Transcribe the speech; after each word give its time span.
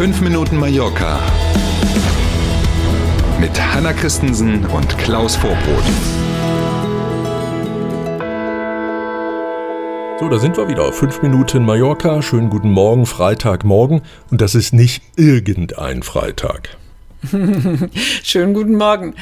5 0.00 0.22
Minuten 0.22 0.56
Mallorca 0.56 1.20
mit 3.38 3.50
Hanna 3.60 3.92
Christensen 3.92 4.64
und 4.64 4.96
Klaus 4.96 5.36
Vorbrot. 5.36 5.84
So, 10.18 10.30
da 10.30 10.38
sind 10.38 10.56
wir 10.56 10.68
wieder. 10.68 10.90
Fünf 10.94 11.20
Minuten 11.20 11.66
Mallorca. 11.66 12.22
Schönen 12.22 12.48
guten 12.48 12.70
Morgen, 12.70 13.04
Freitagmorgen. 13.04 14.00
Und 14.30 14.40
das 14.40 14.54
ist 14.54 14.72
nicht 14.72 15.02
irgendein 15.16 16.02
Freitag. 16.02 16.78
Schönen 18.22 18.54
guten 18.54 18.76
Morgen. 18.76 19.16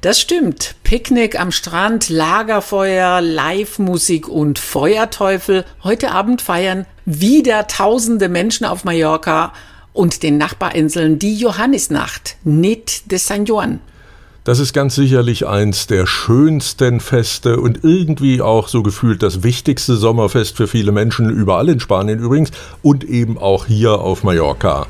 Das 0.00 0.18
stimmt. 0.18 0.76
Picknick 0.82 1.38
am 1.38 1.52
Strand, 1.52 2.08
Lagerfeuer, 2.08 3.20
Live-Musik 3.20 4.28
und 4.28 4.58
Feuerteufel. 4.58 5.66
Heute 5.84 6.10
Abend 6.10 6.40
feiern 6.40 6.86
wieder 7.04 7.66
tausende 7.66 8.30
Menschen 8.30 8.64
auf 8.64 8.84
Mallorca 8.84 9.52
und 9.92 10.22
den 10.22 10.38
Nachbarinseln 10.38 11.18
die 11.18 11.36
Johannisnacht, 11.36 12.36
Nit 12.44 13.10
de 13.10 13.18
San 13.18 13.44
Juan. 13.44 13.80
Das 14.44 14.58
ist 14.58 14.72
ganz 14.72 14.96
sicherlich 14.96 15.46
eins 15.46 15.86
der 15.86 16.04
schönsten 16.06 16.98
Feste 16.98 17.60
und 17.60 17.84
irgendwie 17.84 18.42
auch 18.42 18.66
so 18.66 18.82
gefühlt 18.82 19.22
das 19.22 19.44
wichtigste 19.44 19.96
Sommerfest 19.96 20.56
für 20.56 20.66
viele 20.66 20.90
Menschen, 20.90 21.30
überall 21.30 21.68
in 21.68 21.78
Spanien 21.78 22.18
übrigens 22.18 22.50
und 22.82 23.04
eben 23.04 23.38
auch 23.38 23.66
hier 23.66 24.00
auf 24.00 24.24
Mallorca. 24.24 24.86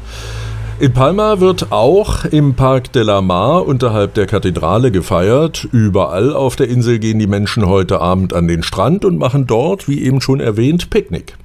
In 0.80 0.94
Palma 0.94 1.38
wird 1.38 1.70
auch 1.70 2.24
im 2.24 2.54
Parc 2.54 2.92
de 2.92 3.02
la 3.02 3.20
Mar 3.20 3.66
unterhalb 3.66 4.14
der 4.14 4.26
Kathedrale 4.26 4.90
gefeiert. 4.90 5.68
Überall 5.70 6.32
auf 6.32 6.56
der 6.56 6.68
Insel 6.68 6.98
gehen 6.98 7.18
die 7.18 7.26
Menschen 7.26 7.66
heute 7.66 8.00
Abend 8.00 8.32
an 8.32 8.48
den 8.48 8.62
Strand 8.62 9.04
und 9.04 9.18
machen 9.18 9.46
dort, 9.46 9.86
wie 9.86 10.02
eben 10.02 10.22
schon 10.22 10.40
erwähnt, 10.40 10.88
Picknick. 10.88 11.36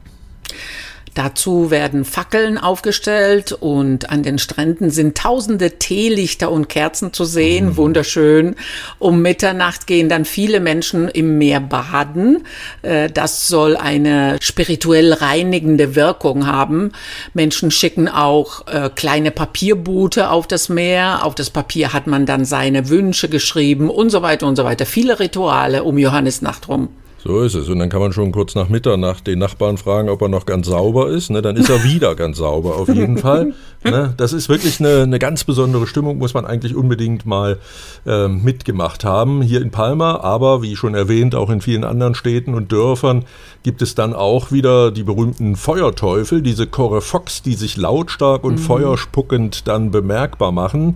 Dazu 1.17 1.71
werden 1.71 2.05
Fackeln 2.05 2.59
aufgestellt 2.59 3.51
und 3.51 4.11
an 4.11 4.21
den 4.21 4.37
Stränden 4.37 4.91
sind 4.91 5.17
tausende 5.17 5.79
Teelichter 5.79 6.51
und 6.51 6.69
Kerzen 6.69 7.11
zu 7.11 7.25
sehen. 7.25 7.69
Mhm. 7.69 7.77
Wunderschön. 7.77 8.55
Um 8.99 9.23
Mitternacht 9.23 9.87
gehen 9.87 10.09
dann 10.09 10.25
viele 10.25 10.59
Menschen 10.59 11.07
im 11.07 11.39
Meer 11.39 11.59
baden. 11.59 12.43
Äh, 12.83 13.09
das 13.09 13.47
soll 13.47 13.75
eine 13.75 14.37
spirituell 14.41 15.11
reinigende 15.11 15.95
Wirkung 15.95 16.45
haben. 16.45 16.91
Menschen 17.33 17.71
schicken 17.71 18.07
auch 18.07 18.67
äh, 18.67 18.91
kleine 18.93 19.31
Papierboote 19.31 20.29
auf 20.29 20.45
das 20.45 20.69
Meer. 20.69 21.25
Auf 21.25 21.33
das 21.33 21.49
Papier 21.49 21.93
hat 21.93 22.05
man 22.05 22.27
dann 22.27 22.45
seine 22.45 22.89
Wünsche 22.89 23.27
geschrieben 23.27 23.89
und 23.89 24.11
so 24.11 24.21
weiter 24.21 24.45
und 24.45 24.55
so 24.55 24.65
weiter. 24.65 24.85
Viele 24.85 25.19
Rituale 25.19 25.83
um 25.83 25.97
Johannisnacht 25.97 26.67
rum. 26.67 26.89
So 27.27 27.41
ist 27.41 27.55
es. 27.55 27.67
Und 27.67 27.79
dann 27.79 27.89
kann 27.89 27.99
man 27.99 28.13
schon 28.13 28.31
kurz 28.31 28.55
nach 28.55 28.69
Mitternacht 28.69 29.27
den 29.27 29.39
Nachbarn 29.39 29.77
fragen, 29.77 30.07
ob 30.07 30.21
er 30.21 30.29
noch 30.29 30.45
ganz 30.45 30.67
sauber 30.67 31.09
ist. 31.09 31.29
Ne, 31.29 31.41
dann 31.41 31.57
ist 31.57 31.69
er 31.69 31.83
wieder 31.83 32.15
ganz 32.15 32.37
sauber, 32.37 32.77
auf 32.77 32.87
jeden 32.87 33.17
Fall. 33.17 33.53
Ne, 33.83 34.13
das 34.15 34.31
ist 34.31 34.47
wirklich 34.47 34.79
eine, 34.79 35.01
eine, 35.01 35.19
ganz 35.19 35.43
besondere 35.43 35.87
Stimmung, 35.87 36.19
muss 36.19 36.33
man 36.33 36.45
eigentlich 36.45 36.73
unbedingt 36.73 37.25
mal 37.25 37.57
äh, 38.05 38.29
mitgemacht 38.29 39.03
haben. 39.03 39.41
Hier 39.41 39.61
in 39.61 39.71
Palma, 39.71 40.21
aber 40.21 40.61
wie 40.61 40.77
schon 40.77 40.95
erwähnt, 40.95 41.35
auch 41.35 41.49
in 41.49 41.59
vielen 41.59 41.83
anderen 41.83 42.15
Städten 42.15 42.53
und 42.53 42.71
Dörfern 42.71 43.25
gibt 43.61 43.81
es 43.81 43.93
dann 43.93 44.13
auch 44.13 44.53
wieder 44.53 44.91
die 44.91 45.03
berühmten 45.03 45.57
Feuerteufel, 45.57 46.41
diese 46.41 46.67
Fox, 47.01 47.41
die 47.41 47.55
sich 47.55 47.75
lautstark 47.75 48.45
und 48.45 48.53
mhm. 48.53 48.59
feuerspuckend 48.59 49.67
dann 49.67 49.91
bemerkbar 49.91 50.53
machen. 50.53 50.95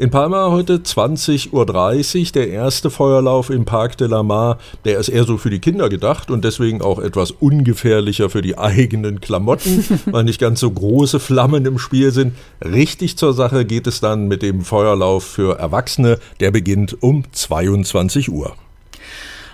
In 0.00 0.08
Palma 0.08 0.50
heute 0.50 0.76
20.30 0.78 1.52
Uhr 1.52 2.32
der 2.32 2.48
erste 2.48 2.88
Feuerlauf 2.88 3.50
im 3.50 3.66
Parc 3.66 3.98
de 3.98 4.08
la 4.08 4.22
Mar. 4.22 4.56
Der 4.86 4.98
ist 4.98 5.10
eher 5.10 5.24
so 5.24 5.36
für 5.36 5.50
die 5.50 5.58
Kinder 5.58 5.90
gedacht 5.90 6.30
und 6.30 6.42
deswegen 6.42 6.80
auch 6.80 6.98
etwas 6.98 7.32
ungefährlicher 7.32 8.30
für 8.30 8.40
die 8.40 8.56
eigenen 8.58 9.20
Klamotten, 9.20 9.84
weil 10.06 10.24
nicht 10.24 10.40
ganz 10.40 10.60
so 10.60 10.70
große 10.70 11.20
Flammen 11.20 11.66
im 11.66 11.78
Spiel 11.78 12.12
sind. 12.12 12.34
Richtig 12.64 13.18
zur 13.18 13.34
Sache 13.34 13.66
geht 13.66 13.86
es 13.86 14.00
dann 14.00 14.26
mit 14.26 14.40
dem 14.40 14.62
Feuerlauf 14.62 15.22
für 15.22 15.58
Erwachsene. 15.58 16.18
Der 16.40 16.50
beginnt 16.50 17.02
um 17.02 17.24
22 17.30 18.30
Uhr. 18.30 18.56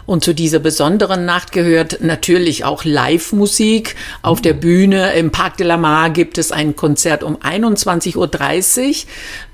Und 0.06 0.22
zu 0.22 0.34
dieser 0.34 0.60
besonderen 0.60 1.24
Nacht 1.24 1.50
gehört 1.50 1.98
natürlich 2.00 2.64
auch 2.64 2.84
Live-Musik. 2.84 3.96
Auf 4.22 4.40
der 4.40 4.54
Bühne 4.54 5.12
im 5.14 5.32
Parc 5.32 5.56
de 5.56 5.66
la 5.66 5.76
Mar 5.76 6.10
gibt 6.10 6.38
es 6.38 6.52
ein 6.52 6.76
Konzert 6.76 7.24
um 7.24 7.36
21.30 7.36 8.16
Uhr. 8.16 8.94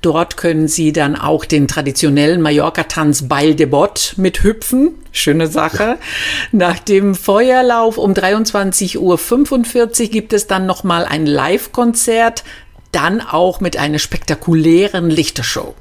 Dort 0.01 0.37
können 0.37 0.67
Sie 0.67 0.93
dann 0.93 1.15
auch 1.15 1.45
den 1.45 1.67
traditionellen 1.67 2.41
Mallorca-Tanz 2.41 3.27
Bail 3.27 3.55
de 3.55 3.65
Bot 3.65 4.13
mithüpfen. 4.17 4.91
Schöne 5.11 5.47
Sache. 5.47 5.97
Nach 6.51 6.77
dem 6.77 7.15
Feuerlauf 7.15 7.97
um 7.97 8.13
23.45 8.13 8.99
Uhr 8.99 10.07
gibt 10.09 10.33
es 10.33 10.45
dann 10.45 10.67
nochmal 10.67 11.05
ein 11.05 11.25
Live-Konzert, 11.25 12.43
dann 12.91 13.21
auch 13.21 13.59
mit 13.59 13.77
einer 13.77 13.99
spektakulären 13.99 15.09
Lichtershow. 15.09 15.73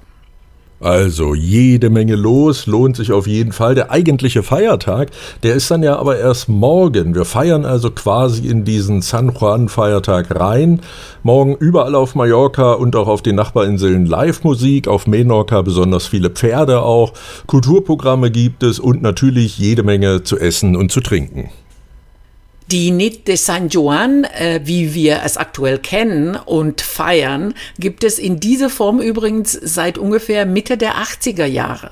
Also 0.83 1.37
jede 1.37 1.91
Menge 1.91 2.17
los, 2.17 2.67
lohnt 2.67 2.97
sich 2.97 3.13
auf 3.13 3.29
jeden 3.29 3.53
Fall. 3.53 3.77
Der 3.77 3.93
eigentliche 3.93 4.43
Feiertag, 4.43 5.11
der 5.45 5.55
ist 5.55 5.71
dann 5.71 5.85
ja 5.85 5.97
aber 5.97 6.19
erst 6.19 6.49
morgen. 6.49 7.15
Wir 7.15 7.25
feiern 7.25 7.65
also 7.65 7.93
quasi 7.93 8.49
in 8.49 8.65
diesen 8.65 9.01
San 9.01 9.33
Juan-Feiertag 9.33 10.35
rein. 10.35 10.81
Morgen 11.23 11.55
überall 11.55 11.95
auf 11.95 12.17
Mallorca 12.17 12.73
und 12.73 12.97
auch 12.97 13.07
auf 13.07 13.23
den 13.23 13.37
Nachbarinseln 13.37 14.07
Live-Musik, 14.07 14.89
auf 14.89 15.07
Menorca 15.07 15.63
besonders 15.63 16.09
viele 16.09 16.31
Pferde 16.31 16.83
auch. 16.83 17.13
Kulturprogramme 17.47 18.33
gibt 18.33 18.65
es 18.65 18.81
und 18.81 19.03
natürlich 19.03 19.59
jede 19.59 19.85
Menge 19.85 20.25
zu 20.25 20.37
essen 20.37 20.75
und 20.75 20.91
zu 20.91 21.01
trinken. 21.01 21.51
Die 22.73 22.91
Nit 22.91 23.29
de 23.29 23.37
San 23.37 23.69
Juan, 23.69 24.25
äh, 24.25 24.61
wie 24.65 24.95
wir 24.95 25.21
es 25.27 25.37
aktuell 25.37 25.77
kennen 25.77 26.37
und 26.37 26.81
feiern, 26.81 27.53
gibt 27.79 28.03
es 28.03 28.19
in 28.19 28.41
dieser 28.41 28.71
Form 28.71 28.99
übrigens 28.99 29.53
seit 29.53 29.99
ungefähr 29.99 30.47
Mitte 30.47 30.79
der 30.79 30.95
80er 30.95 31.45
Jahre. 31.45 31.91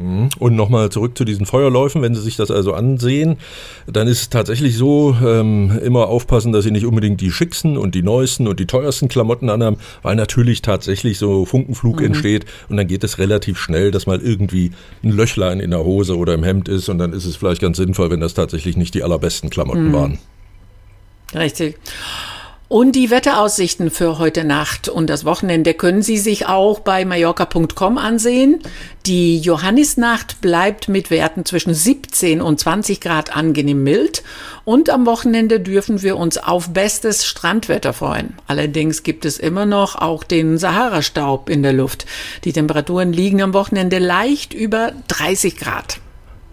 Mhm. 0.00 0.30
Und 0.38 0.56
nochmal 0.56 0.90
zurück 0.90 1.16
zu 1.16 1.24
diesen 1.24 1.46
Feuerläufen, 1.46 2.00
wenn 2.00 2.14
Sie 2.14 2.22
sich 2.22 2.36
das 2.36 2.50
also 2.50 2.72
ansehen, 2.72 3.36
dann 3.86 4.08
ist 4.08 4.22
es 4.22 4.30
tatsächlich 4.30 4.76
so, 4.76 5.14
ähm, 5.22 5.78
immer 5.84 6.08
aufpassen, 6.08 6.52
dass 6.52 6.64
Sie 6.64 6.70
nicht 6.70 6.86
unbedingt 6.86 7.20
die 7.20 7.30
schicksten 7.30 7.76
und 7.76 7.94
die 7.94 8.02
neuesten 8.02 8.48
und 8.48 8.58
die 8.58 8.66
teuersten 8.66 9.08
Klamotten 9.08 9.50
anhaben, 9.50 9.76
weil 10.02 10.16
natürlich 10.16 10.62
tatsächlich 10.62 11.18
so 11.18 11.44
Funkenflug 11.44 12.00
mhm. 12.00 12.06
entsteht 12.06 12.46
und 12.68 12.78
dann 12.78 12.86
geht 12.86 13.04
es 13.04 13.18
relativ 13.18 13.58
schnell, 13.58 13.90
dass 13.90 14.06
mal 14.06 14.20
irgendwie 14.20 14.72
ein 15.04 15.10
Löchlein 15.10 15.60
in 15.60 15.70
der 15.70 15.84
Hose 15.84 16.16
oder 16.16 16.34
im 16.34 16.44
Hemd 16.44 16.68
ist 16.68 16.88
und 16.88 16.98
dann 16.98 17.12
ist 17.12 17.26
es 17.26 17.36
vielleicht 17.36 17.60
ganz 17.60 17.76
sinnvoll, 17.76 18.10
wenn 18.10 18.20
das 18.20 18.34
tatsächlich 18.34 18.76
nicht 18.76 18.94
die 18.94 19.02
allerbesten 19.02 19.50
Klamotten 19.50 19.88
mhm. 19.88 19.92
waren. 19.92 20.18
Richtig. 21.34 21.76
Und 22.70 22.92
die 22.92 23.10
Wetteraussichten 23.10 23.90
für 23.90 24.20
heute 24.20 24.44
Nacht 24.44 24.88
und 24.88 25.10
das 25.10 25.24
Wochenende 25.24 25.74
können 25.74 26.02
Sie 26.02 26.18
sich 26.18 26.46
auch 26.46 26.78
bei 26.78 27.04
mallorca.com 27.04 27.98
ansehen. 27.98 28.60
Die 29.06 29.40
Johannisnacht 29.40 30.40
bleibt 30.40 30.88
mit 30.88 31.10
Werten 31.10 31.44
zwischen 31.44 31.74
17 31.74 32.40
und 32.40 32.60
20 32.60 33.00
Grad 33.00 33.36
angenehm 33.36 33.82
mild 33.82 34.22
und 34.64 34.88
am 34.88 35.04
Wochenende 35.04 35.58
dürfen 35.58 36.02
wir 36.02 36.16
uns 36.16 36.38
auf 36.38 36.72
bestes 36.72 37.26
Strandwetter 37.26 37.92
freuen. 37.92 38.34
Allerdings 38.46 39.02
gibt 39.02 39.24
es 39.24 39.40
immer 39.40 39.66
noch 39.66 39.96
auch 39.96 40.22
den 40.22 40.56
Sahara-Staub 40.56 41.50
in 41.50 41.64
der 41.64 41.72
Luft. 41.72 42.06
Die 42.44 42.52
Temperaturen 42.52 43.12
liegen 43.12 43.42
am 43.42 43.52
Wochenende 43.52 43.98
leicht 43.98 44.54
über 44.54 44.92
30 45.08 45.56
Grad. 45.56 45.98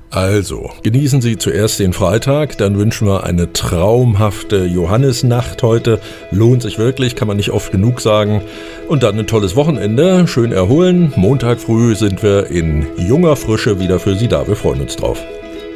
Also, 0.09 0.71
genießen 0.83 1.21
Sie 1.21 1.37
zuerst 1.37 1.79
den 1.79 1.91
Freitag, 1.91 2.57
dann 2.57 2.77
wünschen 2.77 3.07
wir 3.07 3.25
eine 3.25 3.51
traumhafte 3.51 4.65
Johannisnacht 4.65 5.61
heute. 5.63 5.99
Lohnt 6.31 6.61
sich 6.61 6.79
wirklich, 6.79 7.15
kann 7.15 7.27
man 7.27 7.35
nicht 7.35 7.51
oft 7.51 7.73
genug 7.73 7.99
sagen. 7.99 8.41
Und 8.87 9.03
dann 9.03 9.19
ein 9.19 9.27
tolles 9.27 9.57
Wochenende, 9.57 10.25
schön 10.27 10.53
erholen. 10.53 11.11
Montag 11.17 11.59
früh 11.59 11.93
sind 11.95 12.23
wir 12.23 12.47
in 12.47 12.87
junger 12.97 13.35
Frische 13.35 13.81
wieder 13.81 13.99
für 13.99 14.15
Sie 14.15 14.29
da. 14.29 14.47
Wir 14.47 14.55
freuen 14.55 14.81
uns 14.81 14.95
drauf. 14.95 15.21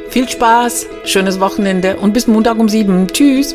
Viel 0.08 0.28
Spaß, 0.28 0.86
schönes 1.04 1.38
Wochenende 1.38 1.96
und 1.96 2.14
bis 2.14 2.26
Montag 2.26 2.58
um 2.58 2.68
sieben. 2.68 3.06
Tschüss. 3.08 3.54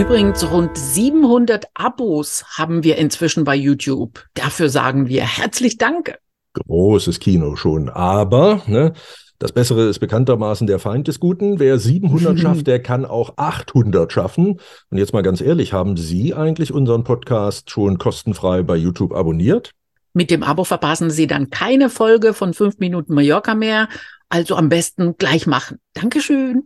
Übrigens, 0.00 0.50
rund 0.50 0.78
700 0.78 1.66
Abos 1.74 2.42
haben 2.56 2.84
wir 2.84 2.96
inzwischen 2.96 3.44
bei 3.44 3.54
YouTube. 3.54 4.24
Dafür 4.32 4.70
sagen 4.70 5.08
wir 5.08 5.24
herzlich 5.24 5.76
Danke. 5.76 6.16
Großes 6.54 7.20
Kino 7.20 7.54
schon. 7.54 7.90
Aber 7.90 8.62
ne, 8.66 8.94
das 9.38 9.52
Bessere 9.52 9.90
ist 9.90 9.98
bekanntermaßen 9.98 10.66
der 10.66 10.78
Feind 10.78 11.06
des 11.06 11.20
Guten. 11.20 11.58
Wer 11.58 11.78
700 11.78 12.40
schafft, 12.40 12.66
der 12.66 12.80
kann 12.82 13.04
auch 13.04 13.34
800 13.36 14.10
schaffen. 14.10 14.58
Und 14.88 14.96
jetzt 14.96 15.12
mal 15.12 15.22
ganz 15.22 15.42
ehrlich, 15.42 15.74
haben 15.74 15.98
Sie 15.98 16.32
eigentlich 16.32 16.72
unseren 16.72 17.04
Podcast 17.04 17.68
schon 17.70 17.98
kostenfrei 17.98 18.62
bei 18.62 18.76
YouTube 18.76 19.12
abonniert? 19.12 19.72
Mit 20.14 20.30
dem 20.30 20.42
Abo 20.42 20.64
verpassen 20.64 21.10
Sie 21.10 21.26
dann 21.26 21.50
keine 21.50 21.90
Folge 21.90 22.32
von 22.32 22.54
5 22.54 22.78
Minuten 22.78 23.12
Mallorca 23.12 23.54
mehr. 23.54 23.90
Also 24.30 24.56
am 24.56 24.70
besten 24.70 25.18
gleich 25.18 25.46
machen. 25.46 25.76
Dankeschön. 25.92 26.64